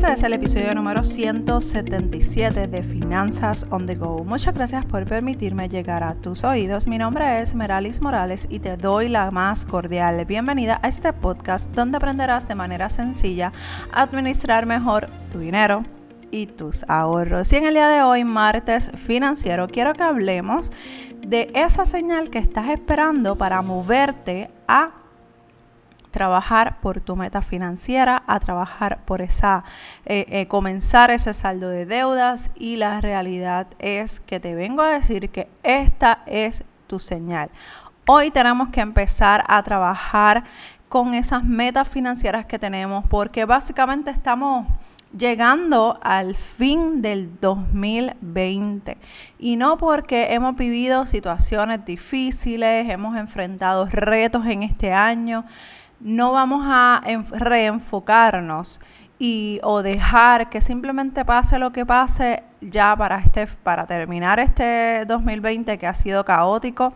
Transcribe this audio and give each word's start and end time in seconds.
Este 0.00 0.12
es 0.14 0.22
el 0.22 0.32
episodio 0.32 0.74
número 0.74 1.04
177 1.04 2.68
de 2.68 2.82
Finanzas 2.82 3.66
on 3.68 3.84
the 3.84 3.96
Go. 3.96 4.24
Muchas 4.24 4.54
gracias 4.54 4.86
por 4.86 5.04
permitirme 5.04 5.68
llegar 5.68 6.02
a 6.02 6.14
tus 6.14 6.42
oídos. 6.42 6.86
Mi 6.86 6.96
nombre 6.96 7.42
es 7.42 7.54
Meralis 7.54 8.00
Morales 8.00 8.46
y 8.48 8.60
te 8.60 8.78
doy 8.78 9.10
la 9.10 9.30
más 9.30 9.66
cordial 9.66 10.24
bienvenida 10.24 10.80
a 10.82 10.88
este 10.88 11.12
podcast 11.12 11.70
donde 11.72 11.98
aprenderás 11.98 12.48
de 12.48 12.54
manera 12.54 12.88
sencilla 12.88 13.52
a 13.92 14.00
administrar 14.00 14.64
mejor 14.64 15.10
tu 15.30 15.38
dinero 15.38 15.84
y 16.30 16.46
tus 16.46 16.82
ahorros. 16.88 17.52
Y 17.52 17.56
en 17.56 17.66
el 17.66 17.74
día 17.74 17.88
de 17.88 18.02
hoy, 18.02 18.24
martes 18.24 18.90
financiero, 18.94 19.68
quiero 19.68 19.92
que 19.92 20.02
hablemos 20.02 20.72
de 21.20 21.50
esa 21.54 21.84
señal 21.84 22.30
que 22.30 22.38
estás 22.38 22.70
esperando 22.70 23.36
para 23.36 23.60
moverte 23.60 24.50
a 24.66 24.92
trabajar 26.10 26.80
por 26.80 27.00
tu 27.00 27.16
meta 27.16 27.42
financiera, 27.42 28.22
a 28.26 28.40
trabajar 28.40 29.04
por 29.04 29.22
esa, 29.22 29.64
eh, 30.06 30.26
eh, 30.28 30.46
comenzar 30.46 31.10
ese 31.10 31.32
saldo 31.34 31.68
de 31.68 31.86
deudas 31.86 32.50
y 32.54 32.76
la 32.76 33.00
realidad 33.00 33.66
es 33.78 34.20
que 34.20 34.40
te 34.40 34.54
vengo 34.54 34.82
a 34.82 34.90
decir 34.90 35.30
que 35.30 35.48
esta 35.62 36.22
es 36.26 36.64
tu 36.86 36.98
señal. 36.98 37.50
Hoy 38.06 38.30
tenemos 38.30 38.70
que 38.70 38.80
empezar 38.80 39.44
a 39.46 39.62
trabajar 39.62 40.44
con 40.88 41.14
esas 41.14 41.44
metas 41.44 41.88
financieras 41.88 42.46
que 42.46 42.58
tenemos 42.58 43.04
porque 43.08 43.44
básicamente 43.44 44.10
estamos 44.10 44.66
llegando 45.16 45.98
al 46.02 46.36
fin 46.36 47.02
del 47.02 47.38
2020. 47.40 48.96
Y 49.38 49.56
no 49.56 49.76
porque 49.76 50.32
hemos 50.32 50.56
vivido 50.56 51.06
situaciones 51.06 51.84
difíciles, 51.84 52.88
hemos 52.88 53.16
enfrentado 53.16 53.86
retos 53.86 54.46
en 54.46 54.62
este 54.62 54.92
año, 54.92 55.44
no 56.00 56.32
vamos 56.32 56.62
a 56.64 57.02
reenfocarnos 57.30 58.80
y 59.18 59.60
o 59.62 59.82
dejar 59.82 60.48
que 60.48 60.60
simplemente 60.60 61.24
pase 61.24 61.58
lo 61.58 61.72
que 61.72 61.84
pase 61.84 62.42
ya 62.60 62.96
para 62.96 63.18
este 63.18 63.46
para 63.46 63.86
terminar 63.86 64.40
este 64.40 65.04
2020 65.06 65.78
que 65.78 65.86
ha 65.86 65.94
sido 65.94 66.24
caótico 66.24 66.94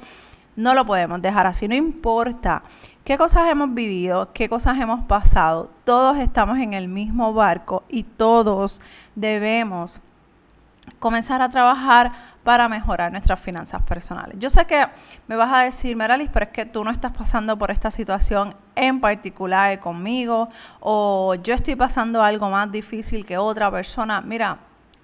no 0.57 0.75
lo 0.75 0.87
podemos 0.87 1.21
dejar 1.21 1.47
así, 1.47 1.69
no 1.69 1.75
importa. 1.75 2.63
Qué 3.05 3.19
cosas 3.19 3.51
hemos 3.51 3.75
vivido, 3.75 4.33
qué 4.33 4.49
cosas 4.49 4.79
hemos 4.81 5.07
pasado, 5.07 5.71
todos 5.85 6.19
estamos 6.19 6.59
en 6.59 6.75
el 6.75 6.89
mismo 6.89 7.35
barco 7.35 7.85
y 7.89 8.05
todos 8.05 8.81
debemos 9.15 10.01
comenzar 10.99 11.43
a 11.43 11.49
trabajar 11.49 12.13
para 12.43 12.69
mejorar 12.69 13.11
nuestras 13.11 13.41
finanzas 13.41 13.83
personales. 13.83 14.37
Yo 14.39 14.51
sé 14.51 14.67
que 14.67 14.87
me 15.27 15.37
vas 15.37 15.53
a 15.53 15.61
decir, 15.61 15.97
Meralis, 15.97 16.29
pero 16.33 16.47
es 16.47 16.53
que 16.53 16.67
tú 16.67 16.85
no 16.85 16.91
estás 16.91 17.13
pasando 17.13 17.57
por 17.57 17.71
esta 17.71 17.91
situación 17.91 18.55
en 18.77 19.01
particular 19.01 19.81
conmigo 19.81 20.49
o 20.81 21.35
yo 21.37 21.55
estoy 21.55 21.77
pasando 21.77 22.23
algo 22.23 22.51
más 22.51 22.71
difícil 22.71 23.25
que 23.25 23.39
otra 23.39 23.71
persona. 23.71 24.21
Mira, 24.21 24.59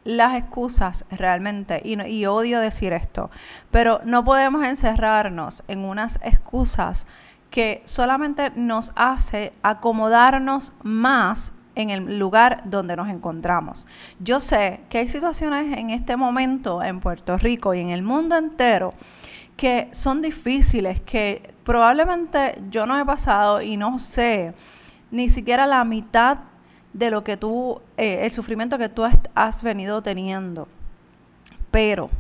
las 0.05 0.35
excusas 0.35 1.05
realmente, 1.11 1.83
y, 1.85 2.27
odio 2.27 2.61
decir 2.61 2.93
esto, 2.93 3.31
pero 3.71 4.01
no 4.05 4.25
podemos 4.25 4.67
encerrarnos 4.67 5.63
en 5.69 5.85
unas 5.85 6.19
excusas 6.23 7.07
que 7.51 7.83
solamente 7.85 8.51
nos 8.55 8.93
hace 8.95 9.53
acomodarnos 9.63 10.73
más 10.83 11.53
en 11.81 11.91
el 11.91 12.19
lugar 12.19 12.63
donde 12.65 12.97
nos 12.97 13.09
encontramos. 13.09 13.87
Yo 14.19 14.41
sé 14.41 14.81
que 14.89 14.99
hay 14.99 15.09
situaciones 15.09 15.77
en 15.77 15.91
este 15.91 16.17
momento 16.17 16.83
en 16.83 17.01
Puerto 17.01 17.37
Rico 17.39 17.75
y 17.75 17.81
en 17.81 17.91
el 17.91 18.03
mundo 18.03 18.37
entero 18.37 18.95
que 19.57 19.89
son 19.93 20.23
difíciles, 20.23 21.01
que 21.01 21.55
probablemente 21.65 22.63
yo 22.71 22.87
no 22.87 22.99
he 22.99 23.05
pasado 23.05 23.61
y 23.61 23.77
no 23.77 23.99
sé 23.99 24.55
ni 25.11 25.29
siquiera 25.29 25.67
la 25.67 25.85
mitad 25.85 26.39
de 26.93 27.11
lo 27.11 27.25
que 27.25 27.37
tú, 27.37 27.81
eh, 27.97 28.21
el 28.23 28.31
sufrimiento 28.31 28.79
que 28.79 28.89
tú 28.89 29.05
has 29.35 29.63
venido 29.63 30.03
teniendo. 30.03 30.67
Pero 31.71 32.11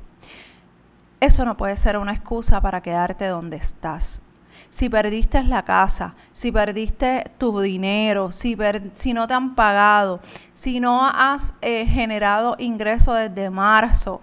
eso 1.20 1.44
no 1.44 1.56
puede 1.56 1.76
ser 1.76 1.96
una 1.96 2.12
excusa 2.12 2.60
para 2.60 2.80
quedarte 2.80 3.26
donde 3.26 3.56
estás. 3.56 4.22
Si 4.68 4.88
perdiste 4.88 5.42
la 5.42 5.62
casa, 5.62 6.14
si 6.32 6.52
perdiste 6.52 7.32
tu 7.38 7.58
dinero, 7.60 8.30
si, 8.30 8.56
si 8.92 9.12
no 9.12 9.26
te 9.26 9.34
han 9.34 9.54
pagado, 9.54 10.20
si 10.52 10.80
no 10.80 11.06
has 11.06 11.54
eh, 11.60 11.86
generado 11.86 12.56
ingreso 12.58 13.14
desde 13.14 13.50
marzo, 13.50 14.20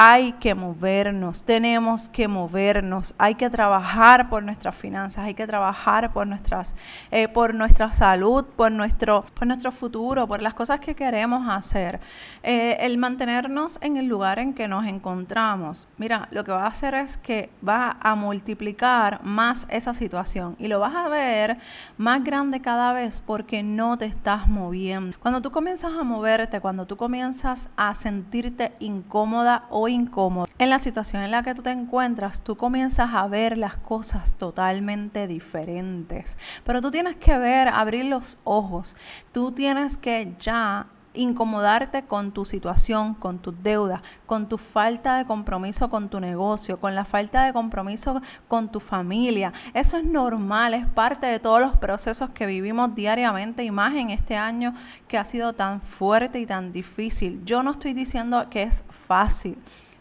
hay 0.00 0.30
que 0.34 0.54
movernos, 0.54 1.42
tenemos 1.42 2.08
que 2.08 2.28
movernos, 2.28 3.16
hay 3.18 3.34
que 3.34 3.50
trabajar 3.50 4.28
por 4.28 4.44
nuestras 4.44 4.76
finanzas, 4.76 5.24
hay 5.24 5.34
que 5.34 5.44
trabajar 5.44 6.12
por 6.12 6.24
nuestras, 6.24 6.76
eh, 7.10 7.26
por 7.26 7.52
nuestra 7.52 7.90
salud, 7.90 8.44
por 8.44 8.70
nuestro, 8.70 9.24
por 9.34 9.48
nuestro 9.48 9.72
futuro, 9.72 10.28
por 10.28 10.40
las 10.40 10.54
cosas 10.54 10.78
que 10.78 10.94
queremos 10.94 11.48
hacer. 11.48 11.98
Eh, 12.44 12.76
el 12.78 12.96
mantenernos 12.96 13.80
en 13.80 13.96
el 13.96 14.06
lugar 14.06 14.38
en 14.38 14.54
que 14.54 14.68
nos 14.68 14.86
encontramos, 14.86 15.88
mira, 15.96 16.28
lo 16.30 16.44
que 16.44 16.52
va 16.52 16.62
a 16.62 16.68
hacer 16.68 16.94
es 16.94 17.16
que 17.16 17.50
va 17.68 17.96
a 18.00 18.14
multiplicar 18.14 19.24
más 19.24 19.66
esa 19.68 19.94
situación 19.94 20.54
y 20.60 20.68
lo 20.68 20.78
vas 20.78 20.94
a 20.94 21.08
ver 21.08 21.58
más 21.96 22.22
grande 22.22 22.60
cada 22.60 22.92
vez 22.92 23.18
porque 23.18 23.64
no 23.64 23.98
te 23.98 24.04
estás 24.04 24.46
moviendo. 24.46 25.18
Cuando 25.18 25.42
tú 25.42 25.50
comienzas 25.50 25.90
a 25.98 26.04
moverte, 26.04 26.60
cuando 26.60 26.86
tú 26.86 26.96
comienzas 26.96 27.68
a 27.76 27.96
sentirte 27.96 28.74
incómoda 28.78 29.64
o 29.70 29.87
incómodo, 29.88 30.46
en 30.58 30.70
la 30.70 30.78
situación 30.78 31.22
en 31.22 31.30
la 31.30 31.42
que 31.42 31.54
tú 31.54 31.62
te 31.62 31.70
encuentras, 31.70 32.42
tú 32.42 32.56
comienzas 32.56 33.10
a 33.12 33.26
ver 33.28 33.58
las 33.58 33.76
cosas 33.76 34.36
totalmente 34.36 35.26
diferentes. 35.26 36.38
Pero 36.64 36.82
tú 36.82 36.90
tienes 36.90 37.16
que 37.16 37.38
ver, 37.38 37.68
abrir 37.68 38.06
los 38.06 38.38
ojos. 38.44 38.96
Tú 39.32 39.52
tienes 39.52 39.96
que 39.96 40.34
ya 40.38 40.86
incomodarte 41.14 42.04
con 42.04 42.32
tu 42.32 42.44
situación, 42.44 43.14
con 43.14 43.38
tus 43.38 43.54
deudas, 43.62 44.02
con 44.26 44.48
tu 44.48 44.58
falta 44.58 45.16
de 45.16 45.24
compromiso 45.24 45.90
con 45.90 46.08
tu 46.08 46.20
negocio, 46.20 46.78
con 46.80 46.94
la 46.94 47.04
falta 47.04 47.44
de 47.44 47.52
compromiso 47.52 48.20
con 48.46 48.70
tu 48.70 48.80
familia. 48.80 49.52
Eso 49.74 49.96
es 49.96 50.04
normal, 50.04 50.74
es 50.74 50.86
parte 50.86 51.26
de 51.26 51.40
todos 51.40 51.60
los 51.60 51.76
procesos 51.76 52.30
que 52.30 52.46
vivimos 52.46 52.94
diariamente 52.94 53.64
y 53.64 53.70
más 53.70 53.94
en 53.94 54.10
este 54.10 54.36
año 54.36 54.74
que 55.06 55.18
ha 55.18 55.24
sido 55.24 55.52
tan 55.54 55.80
fuerte 55.80 56.40
y 56.40 56.46
tan 56.46 56.72
difícil. 56.72 57.42
Yo 57.44 57.62
no 57.62 57.72
estoy 57.72 57.94
diciendo 57.94 58.48
que 58.50 58.62
es 58.62 58.84
fácil 58.90 59.58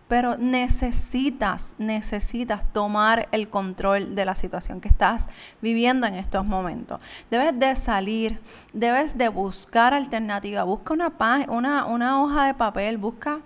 pero 0.07 0.38
necesitas, 0.38 1.75
necesitas 1.78 2.63
tomar 2.72 3.28
el 3.31 3.50
control 3.50 4.16
de 4.16 4.25
la 4.25 4.35
situación 4.35 4.79
que 4.81 4.88
estás 4.88 5.29
viviendo 5.62 6.07
en 6.07 6.16
estos 6.16 6.45
momentos. 6.45 7.01
Debes 7.29 7.57
de 7.59 7.75
salir, 7.75 8.40
debes 8.73 9.17
de 9.17 9.29
buscar 9.29 9.94
alternativa, 9.94 10.63
busca 10.63 10.94
una, 10.94 11.12
una, 11.50 11.85
una 11.85 12.23
hoja 12.23 12.47
de 12.47 12.53
papel, 12.53 12.97
busca 12.97 13.40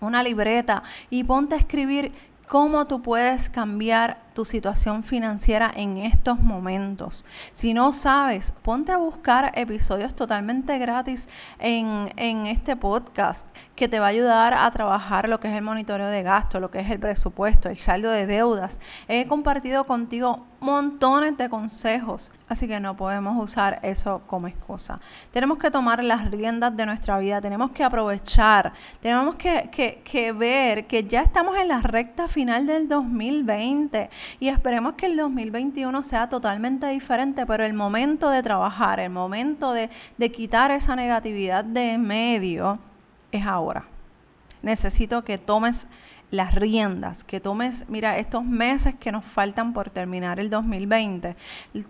una 0.00 0.22
libreta 0.22 0.82
y 1.10 1.24
ponte 1.24 1.54
a 1.54 1.58
escribir 1.58 2.12
cómo 2.48 2.86
tú 2.86 3.02
puedes 3.02 3.50
cambiar 3.50 4.23
tu 4.34 4.44
situación 4.44 5.04
financiera 5.04 5.72
en 5.74 5.96
estos 5.98 6.40
momentos. 6.40 7.24
Si 7.52 7.72
no 7.72 7.92
sabes, 7.92 8.52
ponte 8.62 8.92
a 8.92 8.96
buscar 8.96 9.52
episodios 9.54 10.14
totalmente 10.14 10.76
gratis 10.78 11.28
en, 11.58 12.12
en, 12.16 12.46
este 12.46 12.76
podcast 12.76 13.48
que 13.76 13.88
te 13.88 14.00
va 14.00 14.06
a 14.06 14.08
ayudar 14.08 14.54
a 14.54 14.70
trabajar 14.70 15.28
lo 15.28 15.40
que 15.40 15.48
es 15.48 15.54
el 15.54 15.62
monitoreo 15.62 16.08
de 16.08 16.22
gasto, 16.22 16.60
lo 16.60 16.70
que 16.70 16.80
es 16.80 16.90
el 16.90 16.98
presupuesto, 16.98 17.68
el 17.68 17.76
saldo 17.76 18.10
de 18.10 18.26
deudas. 18.26 18.80
He 19.08 19.26
compartido 19.26 19.86
contigo 19.86 20.44
montones 20.64 21.36
de 21.36 21.48
consejos, 21.50 22.32
así 22.48 22.66
que 22.66 22.80
no 22.80 22.96
podemos 22.96 23.40
usar 23.42 23.80
eso 23.82 24.22
como 24.26 24.48
excusa. 24.48 24.98
Tenemos 25.30 25.58
que 25.58 25.70
tomar 25.70 26.02
las 26.02 26.30
riendas 26.30 26.74
de 26.74 26.86
nuestra 26.86 27.18
vida, 27.18 27.40
tenemos 27.40 27.70
que 27.72 27.84
aprovechar, 27.84 28.72
tenemos 29.00 29.34
que, 29.36 29.68
que, 29.70 30.00
que 30.02 30.32
ver 30.32 30.86
que 30.86 31.04
ya 31.04 31.20
estamos 31.20 31.56
en 31.58 31.68
la 31.68 31.82
recta 31.82 32.28
final 32.28 32.66
del 32.66 32.88
2020 32.88 34.08
y 34.40 34.48
esperemos 34.48 34.94
que 34.94 35.06
el 35.06 35.16
2021 35.16 36.02
sea 36.02 36.28
totalmente 36.28 36.86
diferente, 36.88 37.46
pero 37.46 37.64
el 37.64 37.74
momento 37.74 38.30
de 38.30 38.42
trabajar, 38.42 39.00
el 39.00 39.10
momento 39.10 39.72
de, 39.72 39.90
de 40.18 40.32
quitar 40.32 40.70
esa 40.70 40.96
negatividad 40.96 41.64
de 41.64 41.98
medio 41.98 42.78
es 43.32 43.44
ahora. 43.44 43.84
Necesito 44.62 45.24
que 45.24 45.38
tomes 45.38 45.86
las 46.30 46.54
riendas, 46.54 47.22
que 47.22 47.40
tomes, 47.40 47.88
mira, 47.88 48.18
estos 48.18 48.44
meses 48.44 48.94
que 48.96 49.12
nos 49.12 49.24
faltan 49.24 49.72
por 49.72 49.90
terminar 49.90 50.40
el 50.40 50.50
2020, 50.50 51.36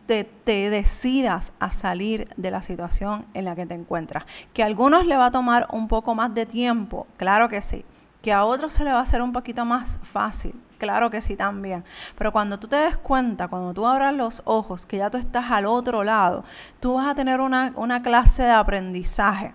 te, 0.07 0.25
te, 0.25 0.71
decidas 0.71 1.53
a 1.61 1.71
salir 1.71 2.29
de 2.37 2.51
la 2.51 2.61
situación 2.61 3.25
en 3.33 3.47
la 3.47 3.57
que 3.57 3.65
te 3.65 3.75
encuentras. 3.75 4.25
Que 4.53 4.63
a 4.63 4.67
algunos 4.67 5.07
le 5.07 5.17
va 5.17 5.27
a 5.27 5.31
tomar 5.31 5.67
un 5.71 5.89
poco 5.89 6.15
más 6.15 6.35
de 6.35 6.45
tiempo, 6.45 7.07
claro 7.17 7.49
que 7.49 7.63
sí. 7.63 7.85
Que 8.25 8.33
a 8.33 8.45
otros 8.45 8.73
se 8.73 8.83
le 8.83 8.91
va 8.91 8.99
a 8.99 9.03
hacer 9.03 9.23
un 9.23 9.33
poquito 9.33 9.65
más 9.65 10.01
fácil, 10.03 10.59
Claro 10.79 11.11
que 11.11 11.21
sí 11.21 11.35
también. 11.35 11.83
Pero 12.19 12.33
cuando 12.33 12.59
tú 12.59 12.69
te 12.69 12.77
des 12.77 12.97
cuenta, 12.99 13.49
cuando 13.49 13.73
tú 13.73 13.87
abras 13.87 14.15
los 14.15 14.43
ojos, 14.45 14.85
que 14.85 14.99
ya 14.99 15.09
tú 15.09 15.17
estás 15.17 15.51
al 15.51 15.67
otro 15.67 16.05
lado, 16.05 16.45
tú 16.79 16.95
vas 16.95 17.07
a 17.07 17.15
tener 17.15 17.41
una, 17.41 18.03
clase 18.03 18.43
de 18.43 18.51
aprendizaje. 18.51 19.55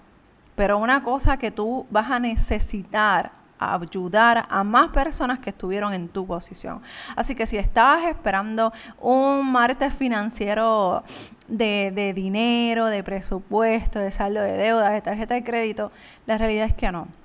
Pero 0.55 0.79
una 0.79 1.03
cosa 1.03 1.37
que 1.37 1.51
tú 1.51 1.85
vas 1.91 2.09
a 2.09 2.19
necesitar 2.19 3.31
ayudar 3.59 4.47
a 4.49 4.63
más 4.63 4.89
personas 4.89 5.39
que 5.39 5.51
estuvieron 5.51 5.93
en 5.93 6.09
tu 6.09 6.25
posición. 6.25 6.81
Así 7.15 7.35
que 7.35 7.45
si 7.45 7.57
estabas 7.57 8.05
esperando 8.05 8.73
un 8.99 9.51
martes 9.51 9.93
financiero 9.93 11.03
de, 11.47 11.91
de 11.93 12.13
dinero, 12.13 12.87
de 12.87 13.03
presupuesto, 13.03 13.99
de 13.99 14.11
saldo 14.11 14.41
de 14.41 14.53
deuda, 14.53 14.89
de 14.89 15.01
tarjeta 15.01 15.35
de 15.35 15.43
crédito, 15.43 15.91
la 16.25 16.37
realidad 16.37 16.65
es 16.65 16.73
que 16.73 16.91
no. 16.91 17.18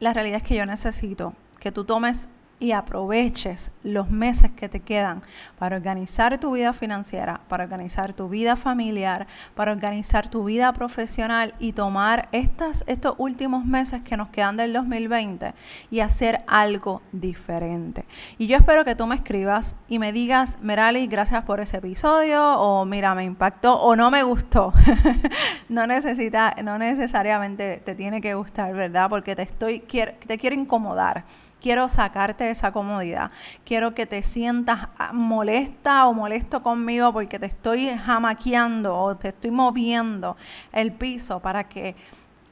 La 0.00 0.14
realidad 0.14 0.38
es 0.38 0.42
que 0.42 0.56
yo 0.56 0.66
necesito 0.66 1.34
que 1.60 1.70
tú 1.70 1.84
tomes 1.84 2.28
y 2.60 2.72
aproveches 2.72 3.72
los 3.82 4.10
meses 4.10 4.52
que 4.52 4.68
te 4.68 4.80
quedan 4.80 5.22
para 5.58 5.76
organizar 5.76 6.38
tu 6.38 6.52
vida 6.52 6.74
financiera, 6.74 7.40
para 7.48 7.64
organizar 7.64 8.12
tu 8.12 8.28
vida 8.28 8.54
familiar, 8.54 9.26
para 9.54 9.72
organizar 9.72 10.28
tu 10.28 10.44
vida 10.44 10.72
profesional 10.74 11.54
y 11.58 11.72
tomar 11.72 12.28
estas, 12.32 12.84
estos 12.86 13.14
últimos 13.16 13.64
meses 13.64 14.02
que 14.02 14.18
nos 14.18 14.28
quedan 14.28 14.58
del 14.58 14.74
2020 14.74 15.54
y 15.90 16.00
hacer 16.00 16.44
algo 16.46 17.00
diferente. 17.12 18.04
Y 18.36 18.46
yo 18.46 18.58
espero 18.58 18.84
que 18.84 18.94
tú 18.94 19.06
me 19.06 19.14
escribas 19.14 19.74
y 19.88 19.98
me 19.98 20.12
digas, 20.12 20.58
Merali, 20.60 21.06
gracias 21.06 21.42
por 21.44 21.60
ese 21.60 21.78
episodio, 21.78 22.58
o 22.58 22.84
mira, 22.84 23.14
me 23.14 23.24
impactó, 23.24 23.80
o 23.80 23.96
no 23.96 24.10
me 24.10 24.22
gustó. 24.22 24.74
no 25.70 25.86
necesita, 25.86 26.54
no 26.62 26.76
necesariamente 26.78 27.78
te 27.78 27.94
tiene 27.94 28.20
que 28.20 28.34
gustar, 28.34 28.74
¿verdad? 28.74 29.08
Porque 29.08 29.34
te 29.34 29.42
estoy, 29.42 29.80
te 29.80 30.38
quiero 30.38 30.54
incomodar 30.54 31.24
quiero 31.60 31.88
sacarte 31.88 32.44
de 32.44 32.50
esa 32.50 32.72
comodidad. 32.72 33.30
Quiero 33.64 33.94
que 33.94 34.06
te 34.06 34.22
sientas 34.22 34.88
ah, 34.98 35.12
molesta 35.12 36.06
o 36.06 36.14
molesto 36.14 36.62
conmigo 36.62 37.12
porque 37.12 37.38
te 37.38 37.46
estoy 37.46 37.88
jamaqueando 37.88 38.96
o 38.96 39.16
te 39.16 39.28
estoy 39.28 39.50
moviendo 39.50 40.36
el 40.72 40.92
piso 40.92 41.40
para 41.40 41.64
que 41.64 41.96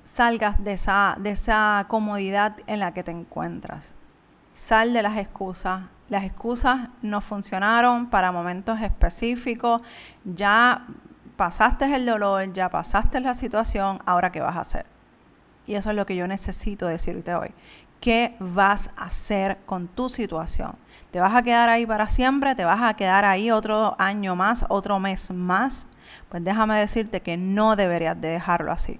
salgas 0.05 0.63
de 0.63 0.73
esa, 0.73 1.17
de 1.19 1.31
esa 1.31 1.87
comodidad 1.89 2.57
en 2.67 2.81
la 2.81 2.93
que 2.93 3.03
te 3.03 3.11
encuentras. 3.11 3.95
Sal 4.55 4.93
de 4.93 5.03
las 5.03 5.19
excusas. 5.19 5.83
Las 6.09 6.25
excusas 6.25 6.89
no 7.03 7.21
funcionaron 7.21 8.09
para 8.09 8.33
momentos 8.33 8.81
específicos. 8.81 9.83
Ya 10.25 10.87
pasaste 11.37 11.85
el 11.95 12.07
dolor, 12.07 12.53
ya 12.53 12.71
pasaste 12.71 13.21
la 13.21 13.35
situación, 13.35 14.01
ahora 14.07 14.33
qué 14.33 14.41
vas 14.41 14.57
a 14.57 14.61
hacer. 14.61 14.98
Y 15.69 15.75
eso 15.75 15.91
es 15.91 15.97
lo 15.97 16.07
que 16.07 16.17
yo 16.17 16.27
necesito 16.27 16.87
decirte 16.87 17.35
hoy. 17.35 17.51
¿Qué 18.01 18.35
vas 18.41 18.89
a 18.97 19.05
hacer 19.05 19.59
con 19.67 19.87
tu 19.87 20.09
situación? 20.09 20.73
¿Te 21.11 21.21
vas 21.21 21.35
a 21.37 21.43
quedar 21.43 21.69
ahí 21.69 21.85
para 21.85 22.09
siempre? 22.09 22.55
¿Te 22.55 22.65
vas 22.65 22.83
a 22.83 22.95
quedar 22.95 23.27
ahí 23.27 23.51
otro 23.51 23.95
año 23.99 24.35
más, 24.35 24.65
otro 24.71 24.99
mes 24.99 25.31
más? 25.31 25.87
Pues 26.31 26.43
déjame 26.43 26.79
decirte 26.79 27.21
que 27.21 27.37
no 27.37 27.77
deberías 27.77 28.19
de 28.19 28.29
dejarlo 28.29 28.73
así. 28.73 28.99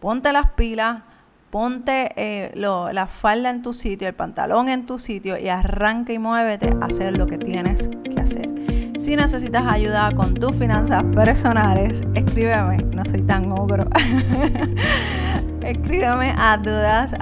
Ponte 0.00 0.34
las 0.34 0.50
pilas, 0.50 1.02
ponte 1.48 2.12
eh, 2.16 2.52
la 2.54 3.06
falda 3.06 3.48
en 3.48 3.62
tu 3.62 3.72
sitio, 3.72 4.06
el 4.06 4.14
pantalón 4.14 4.68
en 4.68 4.84
tu 4.84 4.98
sitio 4.98 5.38
y 5.38 5.48
arranca 5.48 6.12
y 6.12 6.18
muévete 6.18 6.74
a 6.78 6.86
hacer 6.86 7.16
lo 7.16 7.26
que 7.26 7.38
tienes 7.38 7.88
que 8.04 8.20
hacer. 8.20 8.50
Si 8.98 9.16
necesitas 9.16 9.66
ayuda 9.66 10.12
con 10.14 10.34
tus 10.34 10.54
finanzas 10.54 11.04
personales, 11.14 12.02
escríbeme, 12.12 12.76
no 12.94 13.02
soy 13.06 13.22
tan 13.22 13.50
ogro. 13.50 13.88
Escríbeme 15.62 16.34
a 16.38 16.56
dudas 16.56 17.14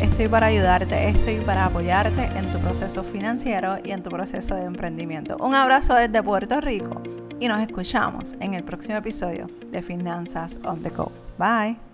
Estoy 0.00 0.28
para 0.28 0.46
ayudarte, 0.46 1.08
estoy 1.08 1.40
para 1.40 1.64
apoyarte 1.66 2.24
en 2.38 2.46
tu 2.52 2.58
proceso 2.58 3.02
financiero 3.02 3.76
y 3.82 3.92
en 3.92 4.02
tu 4.02 4.10
proceso 4.10 4.54
de 4.54 4.64
emprendimiento. 4.64 5.36
Un 5.40 5.54
abrazo 5.54 5.94
desde 5.94 6.22
Puerto 6.22 6.60
Rico 6.60 7.02
y 7.40 7.48
nos 7.48 7.60
escuchamos 7.60 8.34
en 8.40 8.54
el 8.54 8.64
próximo 8.64 8.98
episodio 8.98 9.48
de 9.70 9.82
Finanzas 9.82 10.58
on 10.64 10.82
the 10.82 10.90
Go. 10.90 11.10
Bye. 11.38 11.93